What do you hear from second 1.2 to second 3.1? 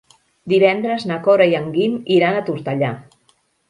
Cora i en Guim iran a Tortellà.